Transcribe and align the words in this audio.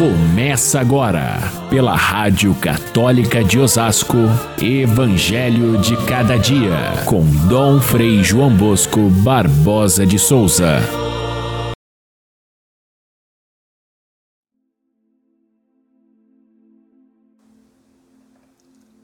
Começa 0.00 0.80
agora, 0.80 1.36
pela 1.68 1.94
Rádio 1.94 2.54
Católica 2.54 3.44
de 3.44 3.58
Osasco, 3.58 4.16
Evangelho 4.58 5.76
de 5.76 5.94
Cada 6.06 6.38
Dia, 6.38 7.04
com 7.06 7.20
Dom 7.46 7.78
Frei 7.82 8.24
João 8.24 8.56
Bosco 8.56 9.10
Barbosa 9.22 10.06
de 10.06 10.18
Souza. 10.18 10.78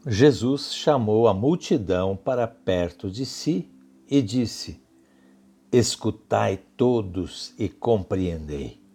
Jesus 0.06 0.74
chamou 0.74 1.28
a 1.28 1.34
multidão 1.34 2.16
para 2.16 2.48
perto 2.48 3.10
de 3.10 3.26
si 3.26 3.68
e 4.10 4.22
disse: 4.22 4.80
Escutai 5.70 6.58
todos 6.74 7.52
e 7.58 7.68
compreendei. 7.68 8.85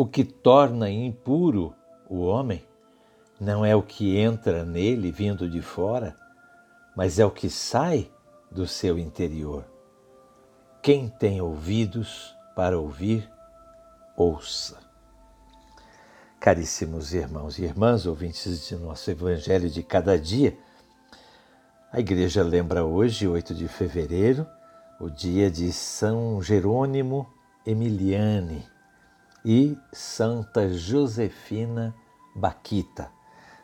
O 0.00 0.06
que 0.06 0.22
torna 0.22 0.88
impuro 0.88 1.74
o 2.08 2.20
homem 2.20 2.64
não 3.40 3.64
é 3.64 3.74
o 3.74 3.82
que 3.82 4.16
entra 4.16 4.64
nele 4.64 5.10
vindo 5.10 5.50
de 5.50 5.60
fora, 5.60 6.14
mas 6.94 7.18
é 7.18 7.26
o 7.26 7.32
que 7.32 7.50
sai 7.50 8.08
do 8.48 8.64
seu 8.64 8.96
interior. 8.96 9.64
Quem 10.80 11.08
tem 11.08 11.40
ouvidos 11.40 12.32
para 12.54 12.78
ouvir, 12.78 13.28
ouça. 14.16 14.78
Caríssimos 16.38 17.12
irmãos 17.12 17.58
e 17.58 17.64
irmãs, 17.64 18.06
ouvintes 18.06 18.68
de 18.68 18.76
nosso 18.76 19.10
Evangelho 19.10 19.68
de 19.68 19.82
cada 19.82 20.16
dia, 20.16 20.56
a 21.90 21.98
igreja 21.98 22.44
lembra 22.44 22.84
hoje, 22.84 23.26
8 23.26 23.52
de 23.52 23.66
fevereiro, 23.66 24.46
o 25.00 25.10
dia 25.10 25.50
de 25.50 25.72
São 25.72 26.40
Jerônimo 26.40 27.28
Emiliane 27.66 28.77
e 29.50 29.78
Santa 29.90 30.68
Josefina 30.68 31.94
Baquita. 32.36 33.10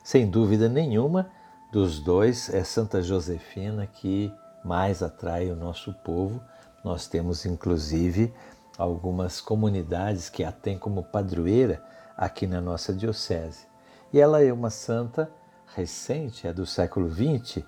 Sem 0.03 0.31
dúvida 0.31 0.67
nenhuma, 0.67 1.31
dos 1.71 2.01
dois 2.01 2.49
é 2.55 2.65
Santa 2.65 3.03
Josefina 3.03 3.87
que 3.87 4.33
mais 4.65 5.03
atrai 5.03 5.51
o 5.51 5.57
nosso 5.57 5.93
povo. 5.93 6.41
Nós 6.83 7.07
temos 7.07 7.45
inclusive 7.45 8.33
algumas 8.79 9.43
comunidades 9.43 10.31
que 10.31 10.43
a 10.43 10.51
têm 10.51 10.79
como 10.79 11.03
padroeira 11.03 11.85
aqui 12.17 12.47
na 12.47 12.63
nossa 12.63 12.95
diocese. 12.95 13.67
E 14.11 14.19
ela 14.19 14.43
é 14.43 14.51
uma 14.51 14.71
santa 14.71 15.31
recente, 15.77 16.47
é 16.47 16.53
do 16.55 16.65
século 16.65 17.11
XX. 17.11 17.63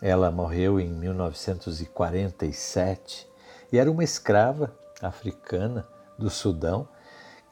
Ela 0.00 0.32
morreu 0.32 0.80
em 0.80 0.92
1947 0.92 3.28
e 3.72 3.78
era 3.78 3.88
uma 3.88 4.02
escrava 4.02 4.74
africana 5.00 5.86
do 6.18 6.28
Sudão 6.28 6.88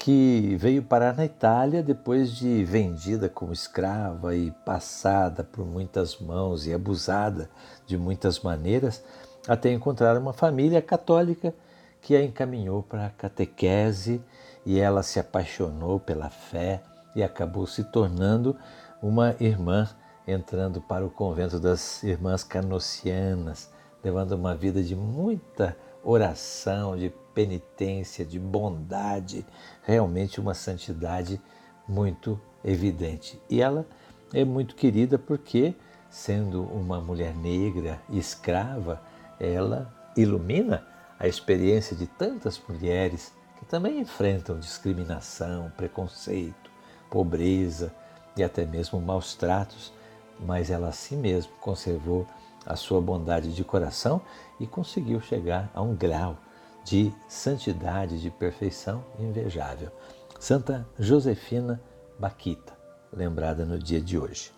que 0.00 0.56
veio 0.58 0.82
parar 0.82 1.14
na 1.14 1.26
Itália 1.26 1.82
depois 1.82 2.32
de 2.32 2.64
vendida 2.64 3.28
como 3.28 3.52
escrava 3.52 4.34
e 4.34 4.50
passada 4.64 5.44
por 5.44 5.66
muitas 5.66 6.18
mãos 6.18 6.66
e 6.66 6.72
abusada 6.72 7.50
de 7.86 7.98
muitas 7.98 8.40
maneiras, 8.40 9.04
até 9.46 9.70
encontrar 9.70 10.16
uma 10.16 10.32
família 10.32 10.80
católica 10.80 11.52
que 12.00 12.16
a 12.16 12.24
encaminhou 12.24 12.82
para 12.82 13.06
a 13.06 13.10
catequese 13.10 14.22
e 14.64 14.80
ela 14.80 15.02
se 15.02 15.20
apaixonou 15.20 16.00
pela 16.00 16.30
fé 16.30 16.82
e 17.14 17.22
acabou 17.22 17.66
se 17.66 17.84
tornando 17.84 18.56
uma 19.02 19.36
irmã, 19.38 19.86
entrando 20.26 20.80
para 20.80 21.04
o 21.04 21.10
convento 21.10 21.60
das 21.60 22.02
Irmãs 22.02 22.42
Canocianas, 22.42 23.70
levando 24.02 24.32
uma 24.32 24.54
vida 24.54 24.82
de 24.82 24.96
muita 24.96 25.76
oração, 26.02 26.96
de 26.96 27.12
penitência, 27.34 28.24
de 28.24 28.38
bondade, 28.38 29.46
realmente 29.82 30.40
uma 30.40 30.54
santidade 30.54 31.40
muito 31.86 32.40
evidente. 32.64 33.40
E 33.48 33.60
ela 33.60 33.86
é 34.32 34.44
muito 34.44 34.74
querida 34.74 35.18
porque, 35.18 35.74
sendo 36.08 36.62
uma 36.62 37.00
mulher 37.00 37.34
negra 37.34 38.00
escrava, 38.10 39.02
ela 39.38 39.92
ilumina 40.16 40.86
a 41.18 41.26
experiência 41.26 41.96
de 41.96 42.06
tantas 42.06 42.60
mulheres 42.68 43.32
que 43.58 43.64
também 43.64 44.00
enfrentam 44.00 44.58
discriminação, 44.58 45.70
preconceito, 45.76 46.70
pobreza 47.10 47.92
e 48.36 48.42
até 48.42 48.64
mesmo 48.64 49.00
maus 49.00 49.34
tratos, 49.34 49.92
mas 50.38 50.70
ela 50.70 50.88
assim 50.88 51.16
mesmo 51.16 51.52
conservou 51.60 52.26
a 52.66 52.76
sua 52.76 53.00
bondade 53.00 53.54
de 53.54 53.64
coração 53.64 54.20
e 54.58 54.66
conseguiu 54.66 55.20
chegar 55.20 55.70
a 55.74 55.82
um 55.82 55.94
grau 55.94 56.36
de 56.84 57.12
santidade, 57.28 58.20
de 58.20 58.30
perfeição 58.30 59.04
invejável. 59.18 59.90
Santa 60.38 60.86
Josefina 60.98 61.80
Baquita, 62.18 62.72
lembrada 63.12 63.64
no 63.64 63.78
dia 63.78 64.00
de 64.00 64.18
hoje. 64.18 64.52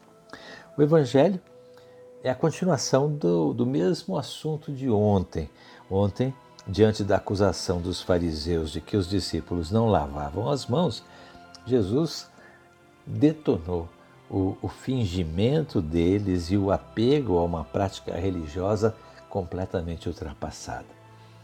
O 0.77 0.83
Evangelho 0.83 1.41
é 2.23 2.31
a 2.31 2.35
continuação 2.35 3.13
do, 3.13 3.53
do 3.53 3.67
mesmo 3.67 4.17
assunto 4.17 4.73
de 4.73 4.89
ontem. 4.89 5.51
Ontem, 5.91 6.35
diante 6.67 7.03
da 7.03 7.17
acusação 7.17 7.81
dos 7.81 8.01
fariseus 8.01 8.71
de 8.71 8.81
que 8.81 8.97
os 8.97 9.09
discípulos 9.09 9.71
não 9.71 9.89
lavavam 9.89 10.49
as 10.49 10.67
mãos, 10.67 11.05
Jesus 11.67 12.31
detonou 13.07 13.89
o, 14.33 14.57
o 14.63 14.69
fingimento 14.69 15.83
deles 15.83 16.51
e 16.51 16.57
o 16.57 16.73
apego 16.73 17.37
a 17.37 17.45
uma 17.45 17.65
prática 17.65 18.17
religiosa 18.17 18.97
completamente 19.29 20.09
ultrapassada. 20.09 20.87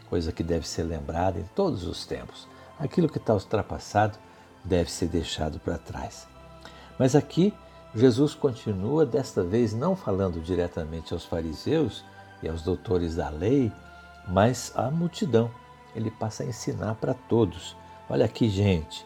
Coisa 0.08 0.32
que 0.32 0.42
deve 0.42 0.66
ser 0.66 0.84
lembrada 0.84 1.38
em 1.38 1.44
todos 1.54 1.86
os 1.86 2.06
tempos. 2.06 2.48
Aquilo 2.78 3.08
que 3.08 3.18
está 3.18 3.34
ultrapassado 3.34 4.18
deve 4.64 4.90
ser 4.90 5.08
deixado 5.08 5.60
para 5.60 5.76
trás. 5.76 6.26
Mas 6.98 7.14
aqui 7.14 7.52
Jesus 7.94 8.34
continua, 8.34 9.04
desta 9.04 9.42
vez 9.42 9.74
não 9.74 9.94
falando 9.94 10.40
diretamente 10.40 11.12
aos 11.12 11.24
fariseus 11.24 12.04
e 12.42 12.48
aos 12.48 12.62
doutores 12.62 13.16
da 13.16 13.28
lei, 13.28 13.70
mas 14.26 14.72
à 14.74 14.90
multidão. 14.90 15.50
Ele 15.94 16.10
passa 16.10 16.42
a 16.42 16.46
ensinar 16.46 16.94
para 16.94 17.14
todos. 17.14 17.76
Olha 18.08 18.24
aqui, 18.24 18.48
gente, 18.48 19.04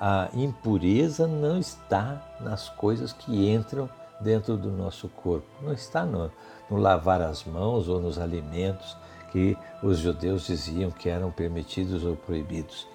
a 0.00 0.28
impureza 0.32 1.26
não 1.26 1.58
está 1.58 2.22
nas 2.40 2.68
coisas 2.68 3.12
que 3.12 3.50
entram 3.50 3.88
dentro 4.20 4.56
do 4.56 4.70
nosso 4.70 5.08
corpo, 5.08 5.46
não 5.62 5.72
está 5.72 6.04
no, 6.04 6.30
no, 6.70 6.76
lavar 6.76 7.22
as 7.22 7.44
mãos 7.44 7.88
ou 7.88 8.00
nos 8.00 8.18
alimentos 8.18 8.96
que 9.30 9.56
os 9.82 9.98
judeus 9.98 10.46
diziam 10.46 10.90
que 10.90 11.08
eram 11.08 11.30
permitidos 11.30 12.04
ou 12.04 12.16
proibidos. 12.16 12.86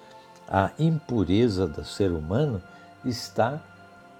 A 0.48 0.70
impureza 0.78 1.66
do 1.66 1.84
ser 1.84 2.10
humano 2.10 2.62
está 3.04 3.60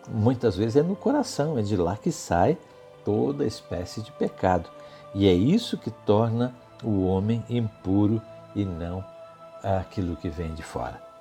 muitas 0.09 0.57
vezes 0.57 0.77
é 0.77 0.83
no 0.83 0.97
coração, 0.97 1.59
é 1.59 1.63
de 1.63 1.77
lá 1.77 1.97
que 1.97 2.13
sai 2.13 2.57
toda 3.05 3.47
espécie 3.47 4.03
de 4.03 4.13
pecado. 4.13 4.69
E 5.15 5.29
é 5.29 5.33
isso 5.33 5.79
que 5.79 5.91
torna 5.91 6.55
o 6.83 7.07
homem 7.07 7.45
impuro 7.49 8.21
e 8.55 8.65
não 8.65 9.05
aquilo 9.63 10.17
que 10.17 10.29
vem 10.29 10.53
de 10.55 10.63
fora. 10.63 11.14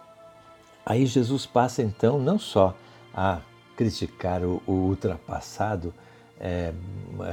Aí 0.86 1.06
Jesus 1.06 1.46
passa 1.46 1.82
então 1.82 2.20
não 2.20 2.38
só 2.38 2.76
a 3.14 3.42
criticar 3.76 4.44
o, 4.44 4.62
o 4.68 4.72
ultrapassado 4.72 5.94
é, 6.40 6.74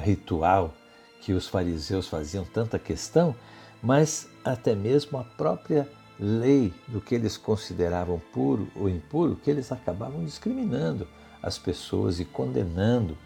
ritual 0.02 0.72
que 1.20 1.32
os 1.32 1.48
fariseus 1.48 2.08
faziam 2.08 2.44
tanta 2.44 2.78
questão, 2.78 3.34
mas 3.82 4.28
até 4.44 4.74
mesmo 4.74 5.18
a 5.18 5.24
própria 5.24 5.88
lei 6.18 6.72
do 6.86 7.00
que 7.00 7.14
eles 7.14 7.36
consideravam 7.36 8.20
puro 8.32 8.68
ou 8.76 8.88
impuro, 8.88 9.36
que 9.36 9.50
eles 9.50 9.72
acabavam 9.72 10.24
discriminando 10.24 11.08
as 11.42 11.58
pessoas 11.58 12.20
e 12.20 12.24
condenando 12.24 13.16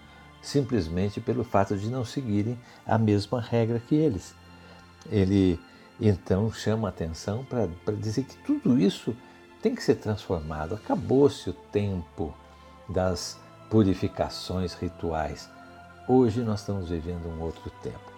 simplesmente 0.40 1.20
pelo 1.20 1.42
fato 1.42 1.76
de 1.76 1.88
não 1.88 2.04
seguirem 2.04 2.58
a 2.86 2.98
mesma 2.98 3.40
regra 3.40 3.80
que 3.80 3.94
eles. 3.94 4.34
Ele 5.10 5.58
então 6.00 6.52
chama 6.52 6.88
a 6.88 6.90
atenção 6.90 7.44
para 7.44 7.94
dizer 7.94 8.24
que 8.24 8.36
tudo 8.38 8.78
isso 8.78 9.16
tem 9.64 9.74
que 9.74 9.82
ser 9.82 9.94
transformado. 9.94 10.74
Acabou-se 10.74 11.48
o 11.48 11.54
tempo 11.54 12.34
das 12.86 13.40
purificações 13.70 14.74
rituais. 14.74 15.48
Hoje 16.06 16.42
nós 16.42 16.60
estamos 16.60 16.90
vivendo 16.90 17.26
um 17.30 17.40
outro 17.40 17.70
tempo. 17.82 18.12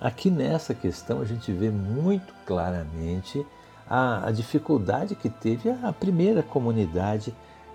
Aqui 0.00 0.28
nessa 0.28 0.74
questão 0.74 1.20
a 1.20 1.24
gente 1.24 1.52
vê 1.52 1.70
muito 1.70 2.34
claramente 2.44 3.46
a, 3.88 4.26
a 4.26 4.32
dificuldade 4.32 5.14
que 5.14 5.30
teve 5.30 5.70
a 5.70 5.92
primeira 5.92 6.42
comunidade 6.42 7.32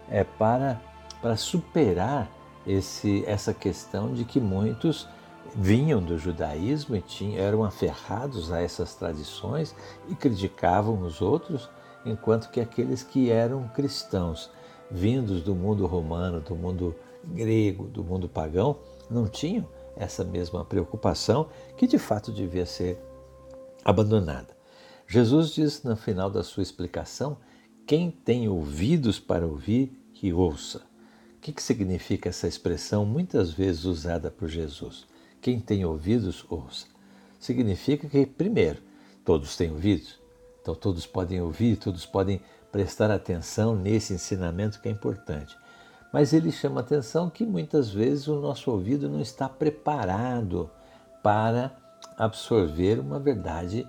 é, 0.10 0.26
para, 0.26 0.82
para 1.22 1.38
superar 1.38 2.30
esse, 2.68 3.24
essa 3.26 3.54
questão 3.54 4.14
de 4.14 4.26
que 4.26 4.42
muitos 4.42 5.08
vinham 5.56 6.04
do 6.04 6.18
judaísmo 6.18 6.98
e 6.98 7.02
tinham, 7.02 7.42
eram 7.42 7.64
aferrados 7.64 8.52
a 8.52 8.62
essas 8.62 8.96
tradições 8.96 9.74
e 10.10 10.16
criticavam 10.16 11.02
os 11.04 11.22
outros 11.22 11.70
enquanto 12.06 12.50
que 12.50 12.60
aqueles 12.60 13.04
que 13.04 13.30
eram 13.30 13.68
cristãos, 13.70 14.50
vindos 14.90 15.42
do 15.42 15.56
mundo 15.56 15.86
romano, 15.86 16.40
do 16.40 16.56
mundo 16.56 16.96
grego, 17.24 17.88
do 17.88 18.04
mundo 18.04 18.28
pagão, 18.28 18.78
não 19.10 19.28
tinham 19.28 19.68
essa 19.96 20.24
mesma 20.24 20.66
preocupação 20.66 21.50
que 21.78 21.88
de 21.88 21.98
fato 21.98 22.32
devia 22.32 22.66
ser 22.66 23.00
abandonada. 23.84 24.56
Jesus 25.08 25.52
diz 25.52 25.84
no 25.84 25.96
final 25.96 26.30
da 26.30 26.44
sua 26.44 26.64
explicação: 26.64 27.38
quem 27.86 28.10
tem 28.10 28.48
ouvidos 28.48 29.20
para 29.20 29.46
ouvir, 29.46 29.92
que 30.14 30.32
ouça. 30.32 30.82
O 31.38 31.40
que, 31.42 31.62
significa 31.62 32.30
essa 32.30 32.48
expressão 32.48 33.06
muitas 33.06 33.52
vezes 33.52 33.84
usada 33.84 34.32
por 34.32 34.48
Jesus? 34.48 35.06
Quem 35.42 35.60
tem 35.60 35.84
ouvidos, 35.84 36.46
ouça. 36.50 36.88
Significa 37.38 38.08
que, 38.08 38.26
primeiro, 38.26 38.82
todos 39.26 39.58
têm 39.58 39.70
ouvidos, 39.70 40.18
então 40.64 40.74
todos 40.74 41.06
podem 41.06 41.42
ouvir, 41.42 41.76
todos 41.76 42.06
podem 42.06 42.42
prestar 42.72 43.12
atenção 43.12 43.76
nesse 43.76 44.14
ensinamento 44.14 44.80
que 44.80 44.88
é 44.88 44.92
importante. 44.92 45.58
Mas 46.12 46.32
ele 46.32 46.54
chama 46.54 46.80
atenção 46.80 47.30
que 47.30 47.46
muitas 47.46 47.90
vezes 47.90 48.30
o 48.30 48.40
nosso 48.40 48.72
ouvido 48.72 49.10
não 49.10 49.20
está 49.20 49.50
preparado 49.50 50.72
para 51.22 51.76
absorver 52.18 52.98
uma 52.98 53.20
verdade 53.20 53.86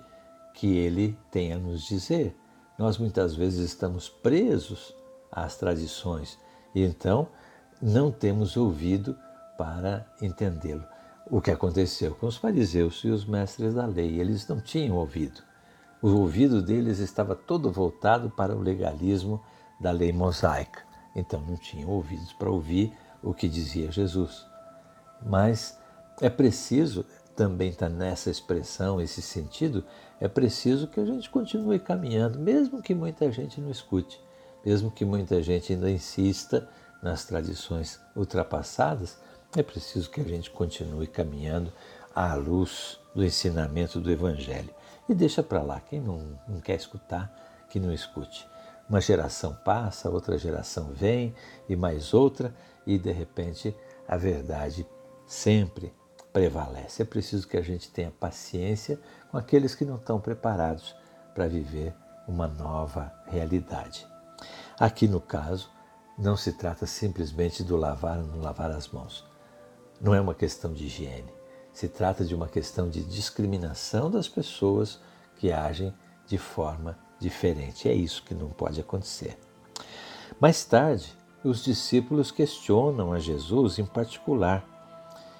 que 0.53 0.67
ele 0.75 1.17
tem 1.31 1.53
a 1.53 1.57
nos 1.57 1.83
dizer. 1.83 2.35
Nós 2.77 2.97
muitas 2.97 3.33
vezes 3.35 3.69
estamos 3.69 4.09
presos 4.09 4.93
às 5.31 5.55
tradições 5.55 6.37
e 6.73 6.83
então 6.83 7.29
não 7.81 8.11
temos 8.11 8.57
ouvido 8.57 9.17
para 9.57 10.05
entendê-lo. 10.21 10.83
O 11.31 11.39
que 11.39 11.51
aconteceu 11.51 12.13
com 12.15 12.27
os 12.27 12.35
fariseus 12.35 13.01
e 13.05 13.07
os 13.07 13.23
mestres 13.23 13.75
da 13.75 13.85
lei, 13.85 14.19
eles 14.19 14.45
não 14.45 14.59
tinham 14.59 14.97
ouvido. 14.97 15.41
O 16.01 16.09
ouvido 16.09 16.61
deles 16.61 16.99
estava 16.99 17.35
todo 17.35 17.71
voltado 17.71 18.29
para 18.29 18.55
o 18.55 18.61
legalismo 18.61 19.41
da 19.79 19.91
lei 19.91 20.11
mosaica. 20.11 20.83
Então 21.15 21.39
não 21.41 21.55
tinham 21.55 21.89
ouvidos 21.89 22.33
para 22.33 22.49
ouvir 22.49 22.93
o 23.23 23.33
que 23.33 23.47
dizia 23.47 23.91
Jesus. 23.91 24.45
Mas 25.25 25.79
é 26.21 26.29
preciso, 26.29 27.05
também 27.35 27.69
está 27.69 27.89
nessa 27.89 28.29
expressão, 28.29 29.01
esse 29.01 29.21
sentido, 29.21 29.83
é 30.19 30.27
preciso 30.27 30.87
que 30.87 30.99
a 30.99 31.05
gente 31.05 31.29
continue 31.29 31.79
caminhando, 31.79 32.39
mesmo 32.39 32.81
que 32.81 32.93
muita 32.93 33.31
gente 33.31 33.59
não 33.59 33.69
escute, 33.69 34.21
mesmo 34.65 34.91
que 34.91 35.03
muita 35.03 35.41
gente 35.41 35.73
ainda 35.73 35.89
insista 35.89 36.69
nas 37.01 37.25
tradições 37.25 37.99
ultrapassadas, 38.15 39.17
é 39.55 39.63
preciso 39.63 40.09
que 40.09 40.21
a 40.21 40.25
gente 40.25 40.51
continue 40.51 41.07
caminhando 41.07 41.71
à 42.13 42.33
luz 42.35 42.99
do 43.13 43.23
ensinamento 43.23 43.99
do 43.99 44.11
Evangelho. 44.11 44.73
E 45.07 45.13
deixa 45.13 45.43
para 45.43 45.61
lá, 45.61 45.79
quem 45.79 46.01
não, 46.01 46.39
não 46.47 46.59
quer 46.59 46.75
escutar, 46.75 47.33
que 47.69 47.79
não 47.79 47.93
escute. 47.93 48.47
Uma 48.89 49.01
geração 49.01 49.53
passa, 49.63 50.09
outra 50.09 50.37
geração 50.37 50.91
vem, 50.93 51.33
e 51.67 51.75
mais 51.75 52.13
outra, 52.13 52.53
e 52.85 52.97
de 52.97 53.11
repente 53.11 53.75
a 54.07 54.17
verdade 54.17 54.87
sempre 55.25 55.93
prevalece. 56.31 57.01
É 57.01 57.05
preciso 57.05 57.47
que 57.47 57.57
a 57.57 57.61
gente 57.61 57.89
tenha 57.89 58.11
paciência 58.11 58.99
com 59.31 59.37
aqueles 59.37 59.73
que 59.73 59.85
não 59.85 59.95
estão 59.95 60.19
preparados 60.19 60.95
para 61.33 61.47
viver 61.47 61.93
uma 62.27 62.47
nova 62.47 63.13
realidade. 63.27 64.07
Aqui 64.79 65.07
no 65.07 65.21
caso, 65.21 65.69
não 66.17 66.35
se 66.35 66.53
trata 66.53 66.85
simplesmente 66.85 67.63
do 67.63 67.75
lavar 67.75 68.19
ou 68.19 68.25
não 68.25 68.39
lavar 68.39 68.71
as 68.71 68.87
mãos. 68.87 69.25
Não 69.99 70.13
é 70.13 70.19
uma 70.19 70.35
questão 70.35 70.73
de 70.73 70.85
higiene. 70.85 71.33
Se 71.75 71.89
trata 71.89 72.23
de 72.23 72.33
uma 72.33 72.47
questão 72.47 72.89
de 72.89 73.03
discriminação 73.03 74.09
das 74.09 74.29
pessoas 74.29 74.97
que 75.35 75.51
agem 75.51 75.93
de 76.25 76.37
forma 76.37 76.97
diferente. 77.19 77.89
É 77.89 77.93
isso 77.93 78.23
que 78.23 78.33
não 78.33 78.47
pode 78.47 78.79
acontecer. 78.79 79.37
Mais 80.39 80.63
tarde, 80.63 81.13
os 81.43 81.61
discípulos 81.61 82.31
questionam 82.31 83.11
a 83.11 83.19
Jesus 83.19 83.77
em 83.77 83.85
particular 83.85 84.65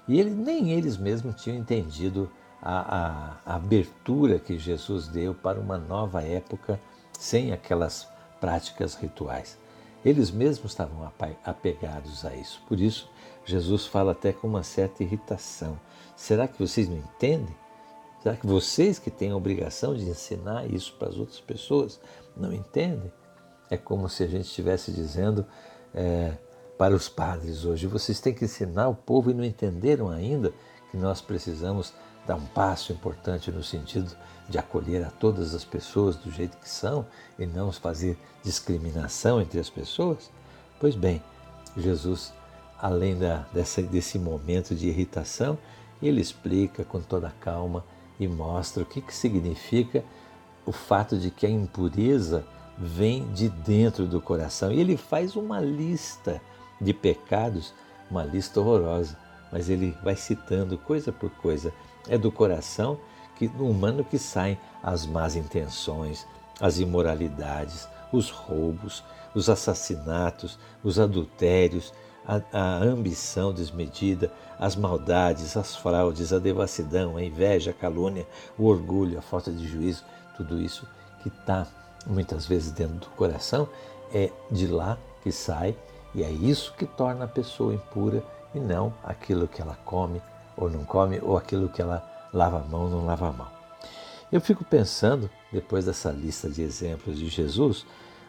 e 0.10 0.20
ele, 0.20 0.32
nem 0.32 0.72
eles 0.72 0.98
mesmos 0.98 1.42
tinham 1.42 1.58
entendido 1.58 2.30
a, 2.62 2.98
a, 2.98 3.54
a 3.54 3.56
abertura 3.56 4.38
que 4.38 4.60
Jesus 4.60 5.08
deu 5.08 5.34
para 5.34 5.58
uma 5.58 5.78
nova 5.78 6.22
época 6.22 6.82
sem 7.18 7.54
aquelas 7.54 8.10
práticas 8.42 8.94
rituais. 8.96 9.58
Eles 10.04 10.30
mesmos 10.32 10.74
estavam 10.74 11.10
apegados 11.46 12.26
a 12.26 12.36
isso. 12.36 12.62
Por 12.68 12.78
isso, 12.78 13.10
Jesus 13.46 13.86
fala 13.86 14.12
até 14.12 14.34
com 14.34 14.48
uma 14.48 14.64
certa 14.64 15.02
irritação. 15.02 15.80
Será 16.16 16.48
que 16.48 16.58
vocês 16.60 16.88
não 16.88 16.98
entendem? 16.98 17.56
Será 18.22 18.36
que 18.36 18.48
vocês 18.48 18.98
que 18.98 19.12
têm 19.12 19.32
a 19.32 19.36
obrigação 19.36 19.96
de 19.96 20.04
ensinar 20.04 20.66
isso 20.66 20.94
para 20.98 21.10
as 21.10 21.18
outras 21.18 21.40
pessoas 21.40 22.00
não 22.36 22.52
entendem? 22.52 23.12
É 23.70 23.78
como 23.78 24.10
se 24.10 24.24
a 24.24 24.28
gente 24.28 24.46
estivesse 24.46 24.92
dizendo: 24.92 25.46
é, 25.94 26.38
para 26.78 26.94
os 26.94 27.08
padres 27.08 27.66
hoje. 27.66 27.88
Vocês 27.88 28.20
têm 28.20 28.34
que 28.34 28.46
ensinar 28.46 28.88
o 28.88 28.96
povo 28.96 29.32
e 29.32 29.34
não 29.34 29.44
entenderam 29.44 30.10
ainda 30.10 30.54
que 30.92 30.98
nós 30.98 31.22
precisamos 31.22 31.94
dar 32.28 32.36
um 32.36 32.46
passo 32.48 32.92
importante 32.92 33.52
no 33.52 33.64
sentido 33.64 34.16
de 34.50 34.58
acolher 34.58 35.04
a 35.04 35.10
todas 35.10 35.54
as 35.54 35.64
pessoas 35.64 36.16
do 36.16 36.32
jeito 36.32 36.58
que 36.58 36.70
são 36.70 37.06
e 37.38 37.46
não 37.46 37.72
fazer 37.72 38.18
discriminação 38.44 39.42
entre 39.42 39.60
as 39.60 39.70
pessoas? 39.70 40.30
Pois 40.80 40.96
bem, 40.96 41.24
Jesus, 41.78 42.34
além 42.78 43.18
da, 43.18 43.46
dessa, 43.54 43.82
desse 43.82 44.20
momento 44.20 44.76
de 44.76 44.88
irritação, 44.88 45.58
ele 46.02 46.22
explica 46.22 46.84
com 46.84 47.02
toda 47.02 47.34
calma 47.40 47.84
e 48.20 48.28
mostra 48.28 48.84
o 48.84 48.86
que, 48.86 49.02
que 49.02 49.14
significa 49.14 50.04
o 50.66 50.72
fato 50.72 51.18
de 51.18 51.30
que 51.30 51.46
a 51.46 51.50
impureza 51.50 52.46
vem 52.78 53.32
de 53.32 53.50
dentro 53.50 54.06
do 54.06 54.20
coração. 54.20 54.72
E 54.72 54.80
ele 54.80 54.98
faz 54.98 55.36
uma 55.36 55.60
lista 55.60 56.42
de 56.80 56.94
pecados, 56.94 57.74
uma 58.10 58.24
lista 58.24 58.60
horrorosa, 58.60 59.18
mas 59.52 59.70
ele 59.70 59.96
vai 60.04 60.16
citando 60.16 60.78
coisa 60.78 61.12
por 61.12 61.30
coisa. 61.30 61.74
É 62.08 62.18
do 62.18 62.32
coração 62.32 63.00
que, 63.36 63.48
do 63.48 63.68
humano 63.68 64.04
que 64.04 64.18
saem 64.18 64.58
as 64.84 65.06
más 65.06 65.36
intenções, 65.36 66.26
as 66.60 66.80
imoralidades, 66.80 67.88
os 68.12 68.30
roubos, 68.30 69.04
os 69.34 69.50
assassinatos, 69.50 70.58
os 70.84 71.00
adultérios, 71.00 71.94
a, 72.28 72.42
a, 72.52 72.78
ambição 72.78 73.54
desmedida, 73.54 74.32
as 74.60 74.76
maldades, 74.76 75.56
as 75.56 75.76
fraudes, 75.76 76.34
a 76.34 76.40
devassidão, 76.40 77.18
a 77.18 77.24
inveja, 77.24 77.72
a 77.72 77.74
calúnia, 77.74 78.28
o 78.58 78.66
orgulho, 78.66 79.18
a 79.18 79.22
falta 79.22 79.52
de 79.52 79.68
juízo, 79.68 80.04
tudo 80.36 80.60
isso 80.60 80.88
que 81.22 81.30
está 81.30 81.68
muitas 82.06 82.46
vezes 82.46 82.72
dentro 82.72 82.96
do 82.96 83.10
coração, 83.10 83.68
é 84.14 84.32
de 84.52 84.68
lá 84.68 84.98
que 85.24 85.32
sai 85.32 85.76
e 86.14 86.24
é 86.24 86.30
isso 86.30 86.74
que 86.78 86.86
torna 86.86 87.26
a 87.26 87.28
pessoa 87.28 87.74
impura 87.74 88.24
e 88.54 88.60
não 88.60 88.94
aquilo 89.04 89.48
que 89.48 89.62
ela 89.62 89.78
come 89.84 90.22
ou 90.56 90.70
não 90.70 90.86
come 90.86 91.20
ou 91.22 91.36
aquilo 91.36 91.68
que 91.68 91.82
ela 91.82 92.04
lava 92.34 92.60
a 92.60 92.64
mão 92.64 92.84
ou 92.84 92.90
não 92.90 93.06
lava 93.06 93.28
a 93.28 93.32
mão. 93.32 93.48
Eu 94.32 94.42
fico 94.42 94.64
pensando, 94.64 95.30
depois 95.52 95.86
dessa 95.86 96.12
lista 96.12 96.50
de 96.50 96.62
exemplos 96.62 97.18
de 97.18 97.28
Jesus, 97.28 97.86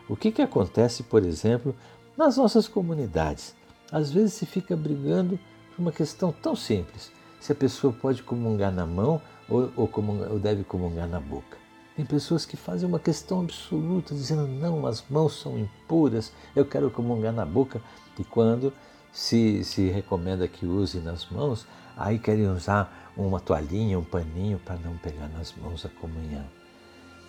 o 0.09 0.17
que, 0.17 0.31
que 0.31 0.43
acontece, 0.43 1.03
por 1.03 1.25
exemplo, 1.25 1.75
nas 2.17 2.37
nossas 2.37 2.69
comunidades. 2.69 3.55
Às 3.91 4.11
vezes 4.11 4.35
se 4.35 4.47
fica 4.47 4.77
brigando 4.77 5.39
por 5.75 5.83
uma 5.83 5.93
questão 5.93 6.33
tão 6.33 6.57
simples: 6.57 7.13
se 7.41 7.53
a 7.53 7.55
pessoa 7.55 7.93
pode 7.93 8.23
comungar 8.23 8.73
na 8.73 8.87
mão 8.87 9.21
ou, 9.49 9.71
ou, 9.77 9.89
comungar, 9.89 10.31
ou 10.31 10.39
deve 10.39 10.65
comungar 10.65 11.09
na 11.09 11.21
boca. 11.21 11.57
Tem 11.95 12.05
pessoas 12.05 12.45
que 12.45 12.57
fazem 12.57 12.89
uma 12.89 12.99
questão 12.99 13.41
absoluta, 13.41 14.15
dizendo: 14.15 14.47
não, 14.47 14.87
as 14.87 15.05
mãos 15.09 15.41
são 15.41 15.59
impuras, 15.59 16.33
eu 16.55 16.65
quero 16.65 16.91
comungar 16.91 17.33
na 17.33 17.47
boca. 17.47 17.81
E 18.19 18.25
quando 18.25 18.73
se, 19.13 19.65
se 19.65 19.89
recomenda 19.89 20.47
que 20.47 20.67
use 20.67 20.99
nas 20.99 21.27
mãos, 21.31 21.67
aí 21.97 22.19
querem 22.19 22.49
usar 22.51 23.13
uma 23.17 23.41
toalhinha, 23.41 23.99
um 23.99 24.05
paninho 24.05 24.59
para 24.59 24.77
não 24.77 24.99
pegar 24.99 25.29
nas 25.29 25.55
mãos 25.55 25.87
a 25.87 25.89
comunhão. 25.89 26.45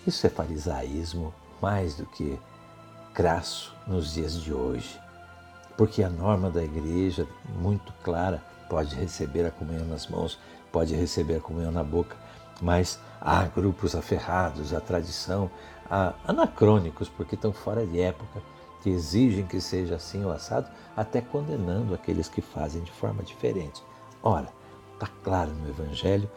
Isso 0.06 0.26
é 0.26 0.30
farisaísmo 0.30 1.32
mais 1.62 1.94
do 1.94 2.04
que 2.06 2.38
crasso 3.14 3.74
nos 3.86 4.12
dias 4.12 4.34
de 4.40 4.52
hoje, 4.52 5.00
porque 5.78 6.02
a 6.02 6.10
norma 6.10 6.50
da 6.50 6.62
igreja, 6.64 7.24
muito 7.56 7.92
clara, 8.02 8.42
pode 8.68 8.96
receber 8.96 9.46
a 9.46 9.50
comunhão 9.52 9.86
nas 9.86 10.08
mãos, 10.08 10.36
pode 10.72 10.92
receber 10.92 11.36
a 11.36 11.40
comunhão 11.40 11.70
na 11.70 11.84
boca, 11.84 12.16
mas 12.60 12.98
há 13.20 13.44
grupos 13.44 13.94
aferrados 13.94 14.74
à 14.74 14.80
tradição, 14.80 15.48
há 15.88 16.14
anacrônicos, 16.26 17.08
porque 17.08 17.36
estão 17.36 17.52
fora 17.52 17.86
de 17.86 18.00
época, 18.00 18.42
que 18.82 18.90
exigem 18.90 19.46
que 19.46 19.60
seja 19.60 19.94
assim 19.94 20.24
ou 20.24 20.32
assado, 20.32 20.68
até 20.96 21.20
condenando 21.20 21.94
aqueles 21.94 22.28
que 22.28 22.42
fazem 22.42 22.82
de 22.82 22.90
forma 22.90 23.22
diferente. 23.22 23.80
Ora, 24.20 24.48
está 24.94 25.06
claro 25.22 25.52
no 25.52 25.68
Evangelho 25.68 26.28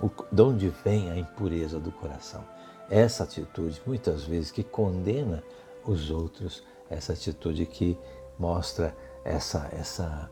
o, 0.00 0.10
de 0.32 0.42
onde 0.42 0.68
vem 0.84 1.08
a 1.08 1.16
impureza 1.16 1.78
do 1.78 1.92
coração. 1.92 2.44
Essa 2.90 3.22
atitude, 3.22 3.80
muitas 3.86 4.24
vezes, 4.24 4.50
que 4.50 4.64
condena 4.64 5.44
os 5.84 6.10
outros, 6.10 6.64
essa 6.90 7.12
atitude 7.12 7.64
que 7.64 7.96
mostra 8.38 8.96
essa, 9.24 9.68
essa, 9.72 10.30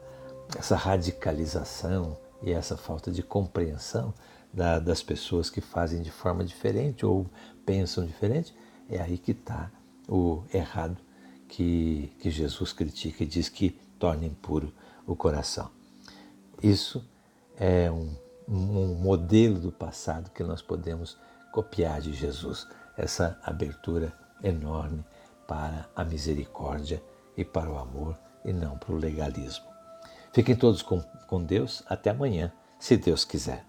essa 0.56 0.76
radicalização 0.76 2.16
e 2.42 2.52
essa 2.52 2.76
falta 2.76 3.10
de 3.10 3.22
compreensão 3.22 4.14
da, 4.52 4.78
das 4.78 5.02
pessoas 5.02 5.50
que 5.50 5.60
fazem 5.60 6.02
de 6.02 6.10
forma 6.10 6.44
diferente 6.44 7.04
ou 7.04 7.26
pensam 7.64 8.06
diferente, 8.06 8.54
é 8.88 9.00
aí 9.00 9.18
que 9.18 9.32
está 9.32 9.70
o 10.08 10.44
errado 10.52 10.96
que, 11.48 12.12
que 12.20 12.30
Jesus 12.30 12.72
critica 12.72 13.24
e 13.24 13.26
diz 13.26 13.48
que 13.48 13.70
torna 13.98 14.24
impuro 14.24 14.72
o 15.06 15.16
coração. 15.16 15.70
Isso 16.62 17.04
é 17.56 17.90
um, 17.90 18.14
um 18.48 18.94
modelo 18.94 19.58
do 19.58 19.72
passado 19.72 20.30
que 20.30 20.42
nós 20.42 20.62
podemos 20.62 21.18
copiar 21.52 22.00
de 22.00 22.12
Jesus, 22.12 22.66
essa 22.96 23.38
abertura 23.42 24.12
enorme 24.42 25.04
para 25.46 25.88
a 25.94 26.04
misericórdia 26.04 27.02
e 27.36 27.44
para 27.44 27.70
o 27.70 27.78
amor 27.78 28.18
e 28.44 28.52
não 28.52 28.78
para 28.78 28.92
o 28.92 28.98
legalismo. 28.98 29.66
Fiquem 30.32 30.54
todos 30.54 30.82
com, 30.82 31.00
com 31.26 31.42
Deus. 31.42 31.82
Até 31.86 32.10
amanhã, 32.10 32.52
se 32.78 32.96
Deus 32.96 33.24
quiser. 33.24 33.64